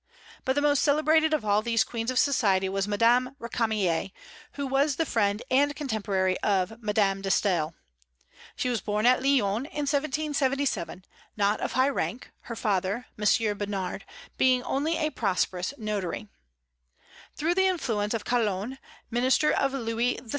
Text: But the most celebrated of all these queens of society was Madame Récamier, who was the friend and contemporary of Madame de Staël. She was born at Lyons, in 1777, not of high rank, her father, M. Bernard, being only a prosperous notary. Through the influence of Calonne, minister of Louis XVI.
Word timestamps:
But 0.45 0.53
the 0.55 0.63
most 0.63 0.81
celebrated 0.81 1.31
of 1.31 1.45
all 1.45 1.61
these 1.61 1.83
queens 1.83 2.09
of 2.09 2.17
society 2.17 2.67
was 2.67 2.87
Madame 2.87 3.35
Récamier, 3.39 4.11
who 4.53 4.65
was 4.65 4.95
the 4.95 5.05
friend 5.05 5.43
and 5.51 5.75
contemporary 5.75 6.39
of 6.39 6.81
Madame 6.81 7.21
de 7.21 7.29
Staël. 7.29 7.75
She 8.55 8.67
was 8.67 8.81
born 8.81 9.05
at 9.05 9.21
Lyons, 9.21 9.67
in 9.67 9.85
1777, 9.85 11.05
not 11.37 11.61
of 11.61 11.73
high 11.73 11.89
rank, 11.89 12.31
her 12.45 12.55
father, 12.55 13.05
M. 13.21 13.55
Bernard, 13.55 14.03
being 14.39 14.63
only 14.63 14.97
a 14.97 15.11
prosperous 15.11 15.71
notary. 15.77 16.27
Through 17.35 17.53
the 17.53 17.67
influence 17.67 18.15
of 18.15 18.25
Calonne, 18.25 18.79
minister 19.11 19.51
of 19.51 19.71
Louis 19.73 20.15
XVI. 20.15 20.29